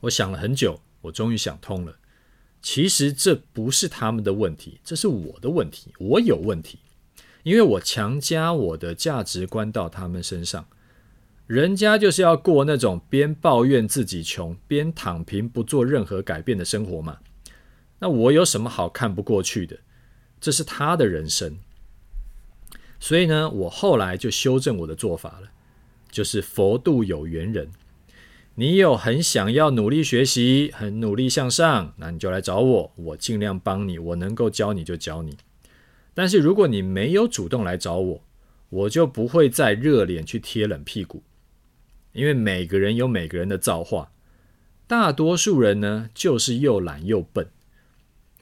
[0.01, 1.99] 我想了很久，我终于想通了。
[2.62, 6.79] 其实这不是他们的问题，这是我的问题，我有问题，
[7.42, 10.66] 因为我强加我的价值观到他们身上。
[11.46, 17.18] 人家就是要过那种边抱怨自己穷，边躺平不做任何改变的生活嘛。
[17.99, 19.79] 那我有什么好看不过去的？
[20.40, 21.59] 这是他的人生。
[23.01, 25.49] 所以呢，我后来就修正我的做法了，
[26.11, 27.68] 就是佛度有缘人。
[28.61, 35.38] 你有很想要努力学习，很努力向上，那你就来找我，我尽量帮你，我能够教你就教你。
[36.12, 38.23] 但是如果你没有主动来找我，
[38.68, 41.23] 我就不会再热脸去贴冷屁股。
[42.12, 44.12] 因为每个人有每个人的造化，
[44.87, 47.49] 大多数人呢就是又懒又笨。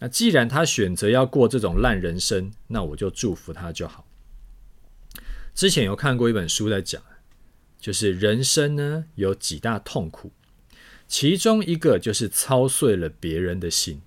[0.01, 4.05] 那既然他选择要过这种烂人生，那我就祝福他就好。
[5.55, 7.01] 之前有看过一本书在讲，
[7.81, 10.33] 就是人生呢有几大痛苦，
[11.07, 14.03] 其中一个就是操碎了别人的心。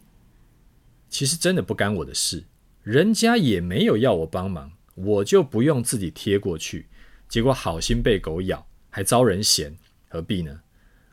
[1.10, 2.44] 其实真的不干我的事，
[2.84, 6.88] 人家也没有要我帮忙，我就不用自己贴过去，
[7.28, 8.68] 结果好心被狗咬。
[8.94, 9.78] 还遭人嫌，
[10.10, 10.60] 何必呢？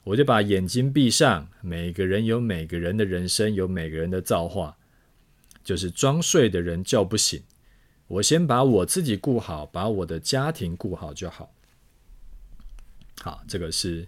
[0.02, 1.48] 我就把眼睛闭上。
[1.60, 4.76] 每个人有每个人的人生，有每个人的造化。
[5.62, 7.40] 就是装睡的人叫不醒。
[8.08, 11.54] 我先把我自己顾好，把我的家庭顾好就好。
[13.22, 14.06] 好，这个是，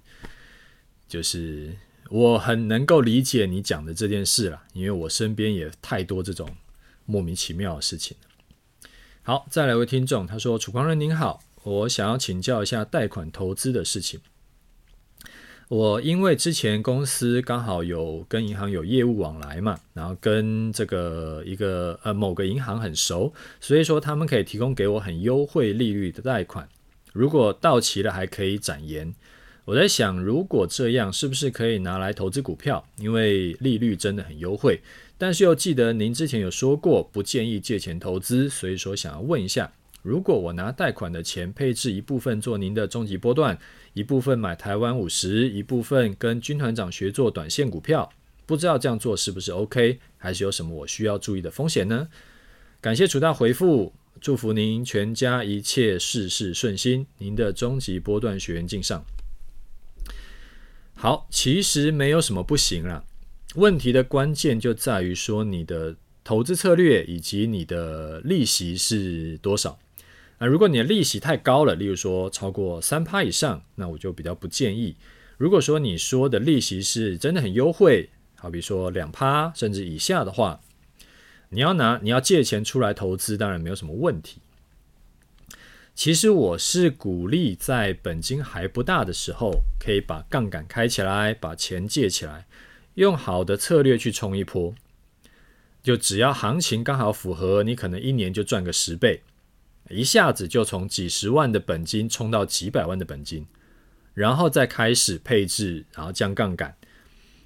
[1.09, 1.77] 就是
[2.09, 6.49] 我很能够理解你讲的这件事了，因为我身边也太多这种
[7.05, 8.17] 莫名其妙的事情。
[9.23, 14.19] 好，再来一位听众，他说：“楚狂人您好。”我想要请教一下贷款投资的事情。
[15.69, 26.67] 我因为之前公司刚好有跟银行有业务往来嘛，然后跟这个一个呃某个银行很熟，所以说他们可以提供给我很优惠利率的贷款，
[27.13, 29.15] 如果到期了还可以展延。
[29.67, 32.85] 我在想，如果这样是不是可以拿来投资股票？
[32.97, 34.81] 因为利率真的很优惠，
[35.17, 39.71] 但是又记得您之前有说过不建议借钱投资，所以说想要问一下。
[40.03, 43.57] 如果我拿贷款的钱配置一部分做您的终极波段，
[43.93, 48.11] 一部分买台湾五十，一部分跟军团长学做短线股票，
[48.47, 50.01] 不知道这样做是不是 OK？
[50.17, 52.09] 还是有什么我需要注意的风险呢？
[52.81, 57.07] 感谢楚大回复，祝福您全家一切事事顺心。
[57.19, 59.03] 您的终极波段学员敬上。
[60.95, 63.03] 好，其实没有什么不行啦，
[63.55, 69.79] 问题的关键就在于说你的投资策略以及你的利息是多少。
[70.39, 74.97] 那如果你的利息太高了，例如说超过三趴以上，那我就比较不建议。
[75.39, 80.61] 如果说你说的利息是真的很优惠，好比说两趴甚至以下的话，
[81.53, 84.41] 你要拿你要借钱出来投资，当然没有什么问题。
[85.97, 92.47] 其实我是鼓励在本金还不大的时候，可以把杠杆开起来，把钱借起来，
[92.95, 94.75] 用好的策略去冲一波。
[95.83, 99.23] 就只要行情刚好符合，你可能一年就赚个十倍。
[99.89, 103.45] 一下子就从几十万的本金冲到几百万的本金，
[104.15, 106.77] 然后再开始配置，然后降杠杆。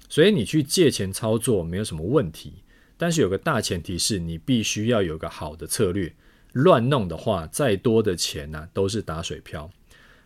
[0.07, 2.53] 所以你去借钱操作没有什么问题，
[2.97, 6.13] 但是有个大前提是你必须要有个好的策略。
[6.53, 9.69] 乱弄的话，再多的钱呢、都是打水漂。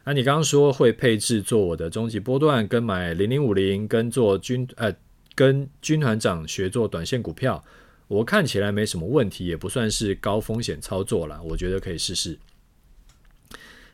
[0.03, 4.93] 那你刚刚说会配置做我的终极波段，跟买零零五零，跟做军呃
[5.33, 7.63] 跟军团长学做短线股票。
[8.07, 12.37] 我看起来没什么问题，也不算是高风险操作了，我觉得可以试试。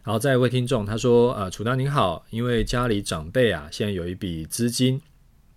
[0.02, 5.02] 好，再一位听众他说：“啊、楚大您好，因为家里长辈啊，现在有一笔资金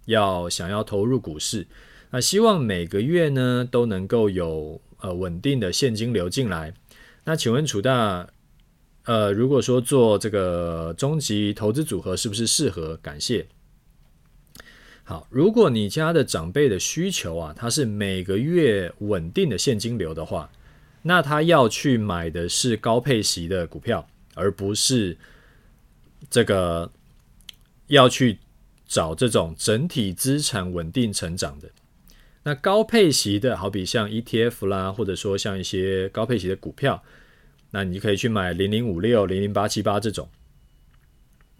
[0.07, 1.66] 要想要投入股市，
[2.10, 6.72] 那希望每个月呢都能够有呃稳定的现金流进来。
[7.24, 8.28] 那请问楚大，
[9.04, 12.96] 呃，如果说做这个终极投资组合是不是适合？
[13.02, 13.46] 感谢。”
[15.04, 20.50] 好，如果你家的长辈的需求啊，他是每个月稳定的现金流的话，
[21.00, 25.16] 那他要去买的是高配息的股票，而不是
[26.28, 26.90] 这个
[27.86, 28.38] 要去
[28.86, 31.70] 找这种整体资产稳定成长的。
[32.49, 37.05] 那高配息的，好比像 ETF 啦，或者说像一些高配息的股票，
[37.72, 40.30] 那你可以去买零零五六、零零八七八这种，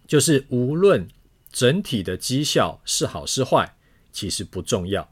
[0.07, 1.07] 就是无论。
[1.51, 3.75] 整体的绩效是好是坏，
[4.13, 5.11] 其实不重要，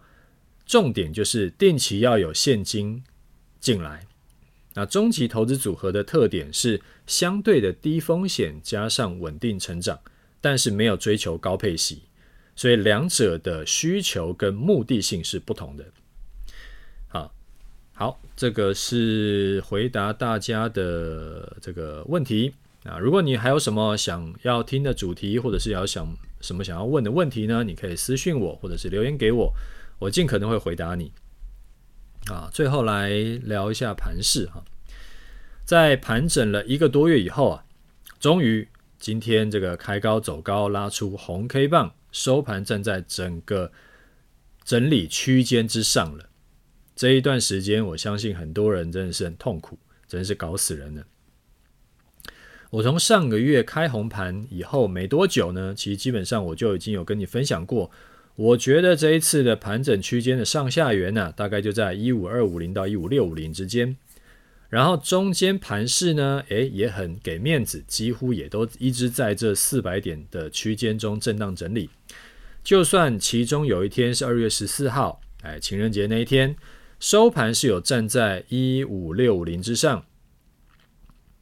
[0.67, 3.03] 重点就是定期要有现金
[3.59, 4.07] 进来。
[4.75, 9.99] 那终极投资组合的特点是相对的低风险加上稳定成长，
[10.43, 12.03] 但是没有追求高配息，
[12.57, 15.85] 所以两者的需求跟目的性是不同的。
[17.07, 17.33] 好，
[17.93, 22.53] 好，这个是回答大家的这个问题。
[22.85, 26.07] 啊，如果你还有什么想要听的主题，或者是要想
[26.41, 27.65] 什么想要问的问题呢？
[27.65, 29.53] 你可以私信我，或者是留言给我，
[29.99, 31.13] 我尽可能会回答你。
[32.31, 33.11] 啊，最后来
[33.43, 34.65] 聊一下盘势哈，
[35.65, 37.65] 在盘整了一个多月以后啊，
[38.21, 38.69] 终于
[39.01, 43.71] 今天这个开高走高，拉出红 K 棒，收盘站在整个
[44.65, 46.31] 整理区间之上了。
[46.95, 51.05] 这一段时间，我相信很多人真的是很痛苦，真是搞死人了。
[52.71, 57.91] 我从上个月开红盘以后没多久呢，其实基本上我就已经有跟你分享过。
[58.35, 63.95] 我觉得这一次的盘整区间的上下缘呢、大概就在一五二五零到一五六五零之间。
[64.69, 71.91] 然后中间盘势呢，诶，也很给面子，几乎也都一直在这四百点的区间中震荡整理。
[72.63, 76.57] 就算其中有一天是二月十四号，哎，情人节那一天，
[76.99, 80.05] 收盘是有站在一五六五零之上，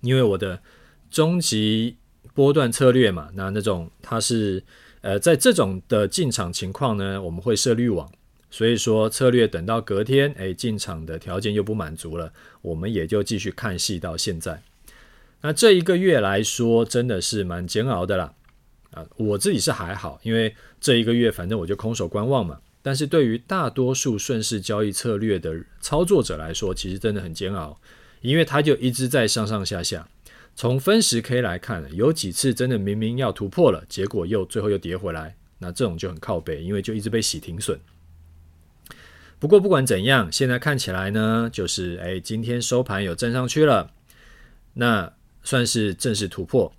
[0.02, 0.62] 因为我的
[1.10, 1.96] 终极
[2.34, 4.62] 波段策略嘛，那那种它是。
[5.04, 8.10] 呃，在这种的进场情况呢，我们会设滤网，
[8.54, 12.32] 所以说策略等到隔天，哎，进场的条件又不满足了，
[12.62, 14.62] 我们也就继续看戏到现在。
[15.40, 18.32] 那这一个月来说，真的是蛮煎熬的啦。
[18.92, 22.60] 啊，我自己是还好，因为这一个月反正我就空手观望嘛。
[22.80, 27.76] 但是对于大多数顺势交易策略的操作者来说，其实真的很煎熬，
[28.20, 30.08] 因为他就一直在上上下下。
[30.54, 37.76] 从分时 K 来看，有几次真的明明要突破了，结果又最后又跌回来，那这种就很靠背，因为就一直被洗停损。
[39.44, 43.90] 不过不管怎样，现在看起来呢，就是哎，今天收盘有站上去了，
[44.72, 46.72] 那算是正式突破。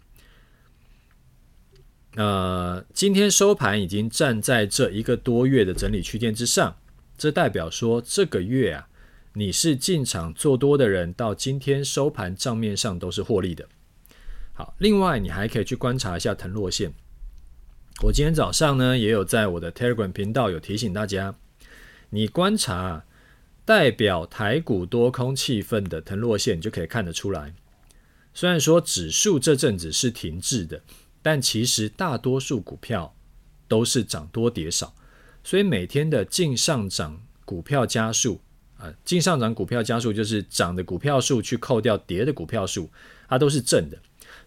[2.16, 6.76] 呃，今天收盘已经站在这一个多月的整理区间之上，
[7.16, 8.88] 这代表说这个月啊。
[9.34, 13.68] 你是进场做多的人，到今天收盘账面上都是获利的。
[14.54, 16.92] 好，另外你还可以去观察一下腾落线。
[18.02, 21.36] 我今天早上呢也有在我的 Telegram 频道有提醒大家，
[22.16, 23.04] 你观察
[23.66, 27.54] 代表台股多空气氛的腾落线，你就可以看得出来。
[28.34, 30.82] 虽然说指数这阵子是停滞的，
[31.22, 33.14] 但其实大多数股票
[33.68, 34.96] 都是涨多跌少，
[35.44, 38.40] 所以每天的净上涨股票家数。
[38.78, 42.90] 啊，净上涨股票家数就是涨的股票数去扣掉跌的股票数，
[43.28, 43.98] 它都是正的。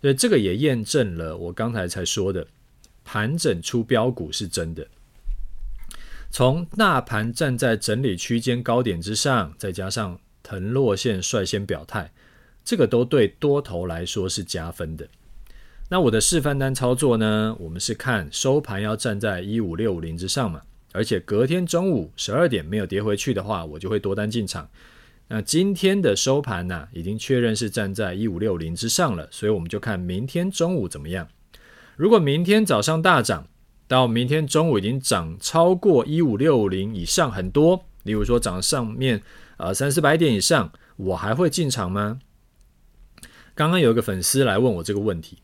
[0.00, 2.46] 所以这个也验证了我刚才才说的，
[3.04, 4.86] 盘整出标股是真的。
[6.30, 12.12] 从大盘站在整理区间高点之上，再加上腾落线率先表态，
[12.64, 15.08] 这个都对多头来说是加分的。
[15.90, 17.56] 那我的示范单操作呢？
[17.58, 20.62] 我们是看收盘要站在一五六五零之上嘛。
[20.92, 24.68] 而且隔天中午十二点没有跌回去的话，我就会多单进场。
[25.28, 31.28] 那今天的收盘呢、已经确认是站在一五六零之上了，所以我们就看明天中午怎么样。
[31.96, 33.46] 如果明天早上大涨，
[33.88, 39.22] 到明天中午已经涨超过一五六零以上很多，例如说涨上面
[39.56, 42.20] 呃三四百点以上，我还会进场吗？
[43.54, 45.38] 刚刚有一个粉丝来问我这个问题，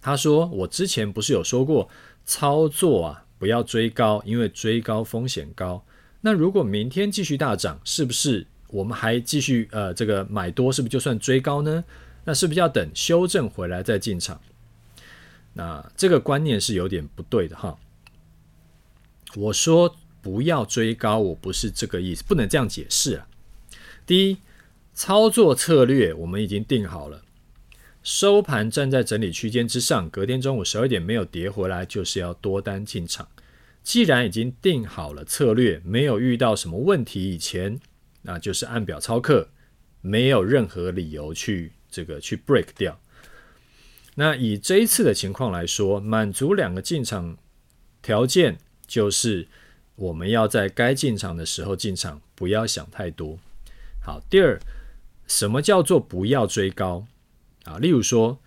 [0.00, 1.88] 他说我之前不是有说过
[2.24, 3.24] 操作啊？
[3.38, 5.84] 不要追高，因为追高风险高。
[6.22, 11.84] 那如果明天继续大涨，是不是我们还继续呃这个买多，是不是就算追高呢？
[12.24, 14.40] 那是不是要等修正回来再进场？
[15.52, 17.78] 那这个观念是有点不对的哈。
[19.36, 23.26] 我说不要追高，我不是这个意思，不能这样解释啊。
[24.06, 24.38] 第一，
[24.92, 27.22] 操作策略我们已经定好了。
[28.02, 33.28] 收盘站在整理区间之上，隔天中午十二点没有跌回来，就是要多单进场。
[33.82, 37.78] 既然已经定好了策略，没有遇到什么问题以前，
[38.22, 39.48] 那就是按表操课，
[40.00, 42.98] 没有任何理由去这个去 break 掉。
[44.20, 47.38] 那以这一次的情况来说，满足两个进场
[48.02, 49.48] 条件，就是
[49.94, 53.38] 我们要在该进场的时候进场，不要想太多。
[54.04, 54.60] 好，第二，
[55.26, 57.06] 什么叫做不要追高？
[57.64, 58.38] 啊，例如说，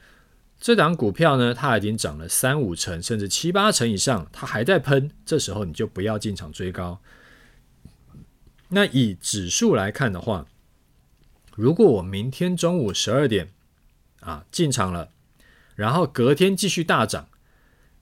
[0.60, 7.02] 这档股票呢，它已经涨了三五成，甚至七八成以上，它还在喷，这时候你就不要进场追高。
[8.70, 10.46] 那以指数来看的话，
[11.56, 13.50] 如果我明天中午十二点
[14.20, 15.10] 啊进场了，
[15.76, 17.28] 然后隔天继续大涨，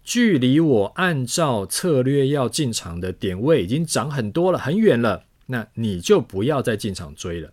[0.03, 7.51] 距离我按照策略要进场的点位已经涨很多了，很远了，那你就不要再进场追了。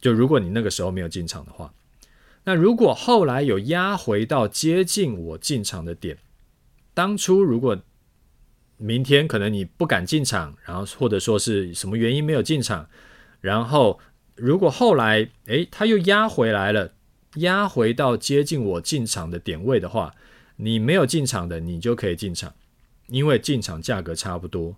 [0.00, 1.72] 就如果你那个时候没有进场的话。
[2.48, 6.16] 那如果后来有压回到接近我进场的点，
[6.94, 7.76] 当初如果
[8.76, 12.88] 明天可能你不敢进场，然后或者说是什么原因没有进场，
[13.40, 13.98] 然后
[14.36, 16.92] 如果后来诶它又压回来了，
[17.34, 20.14] 压回到接近我进场的点位的话，
[20.56, 22.54] 你没有进场的你就可以进场，
[23.08, 24.76] 因为进场价格差不多，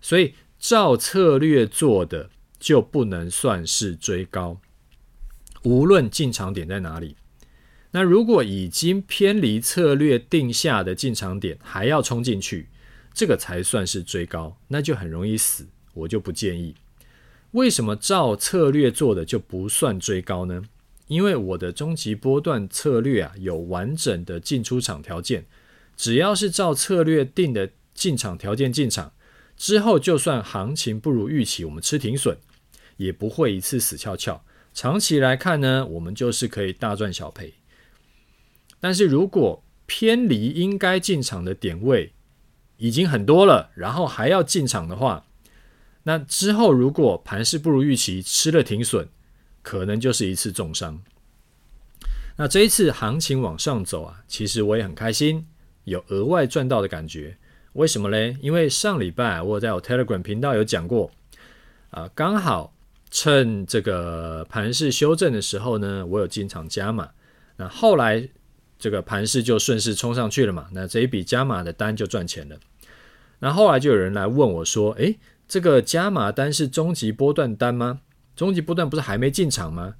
[0.00, 4.60] 所以照策略做的就不能算是追高，
[5.64, 7.16] 无论进场点在哪里。
[7.90, 12.68] 那如果已经偏离策略定下的进场点，还要冲进去，
[13.12, 16.74] 这个才算是追高，那就很容易死，我就不建议。
[17.52, 20.64] 为什么照策略做的就不算追高呢？
[21.06, 25.46] 因为我的终极波段策略啊，有完整的进出场条件，
[25.96, 29.12] 只要是照策略定的进场条件进场，
[29.56, 32.38] 之后就算行情不如预期，我们吃停损，
[32.96, 34.44] 也不会一次死翘翘。
[34.72, 37.54] 长期来看呢，我们就是可以大赚小赔。
[38.80, 42.12] 但是如果偏离应该进场的点位
[42.78, 45.26] 已经很多了，然后还要进场的话，
[46.02, 49.08] 那之后如果盘势不如预期，吃了停损，
[49.64, 51.02] 可能就是一次重伤。
[52.36, 55.44] 那这一次行情往上走啊，其实我也很开心，
[55.82, 57.36] 有额外赚到的感觉。
[57.72, 58.36] 为什么嘞？
[58.40, 61.10] 因为上礼拜我在我 Telegram 频道有讲过，
[61.90, 62.72] 啊，刚好
[63.10, 67.10] 趁这个盘势修正的时候呢，我有进场加码。
[67.56, 68.28] 那后来。
[68.76, 72.56] 这个盘势就顺势冲上去了嘛，那这一笔加码的单就赚钱了。
[73.38, 78.00] 那后来就有人来问我说：“诶，这个加码单是终极波段单吗？
[78.36, 79.94] 终极波段不是还没进场吗？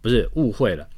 [0.00, 0.88] 不是，误会了，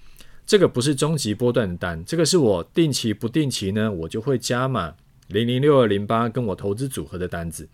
[0.45, 4.95] 这个不是终极波段的单，这个是我定期不定期呢，我就会加码
[5.28, 7.68] 零零六二零八跟我投资组合的单子，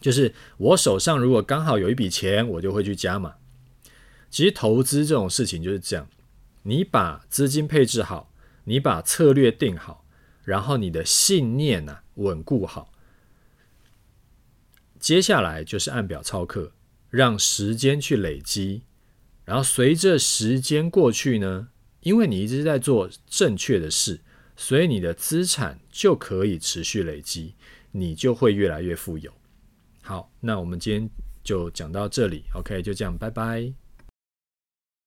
[0.00, 3.34] 就是我手上如果刚好有一笔钱，我就会去加码。
[4.30, 6.08] 其实投资这种事情就是这样，
[6.62, 8.28] 你把资金配置好。”
[8.64, 10.04] 你把策略定好，
[10.44, 12.92] 然后你的信念呢、啊、稳固好，
[15.00, 16.70] 接下来就是按表操课，
[17.10, 18.82] 让时间去累积，
[19.44, 21.68] 然后随着时间过去呢，
[22.00, 24.20] 因为你一直在做正确的事，
[24.56, 27.54] 所以你的资产就可以持续累积，
[27.90, 29.32] 你就会越来越富有。
[30.02, 31.10] 好，那我们今天
[31.42, 33.79] 就讲到这里，OK，就这样，拜拜。